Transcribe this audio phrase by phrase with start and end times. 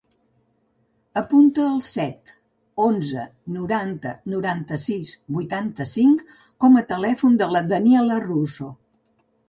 [1.21, 2.31] Apunta el set,
[2.87, 3.27] onze,
[3.59, 8.77] noranta, noranta-sis, vuitanta-cinc com a telèfon de la Daniella Rosu.